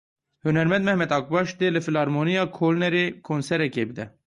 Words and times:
Hunermend 0.45 0.85
Mehmet 0.87 1.11
Akbaş 1.17 1.49
dê 1.59 1.67
li 1.73 1.81
Filarmoniya 1.85 2.43
Kolnerê 2.57 3.05
konserekê 3.27 3.83
bide. 3.89 4.05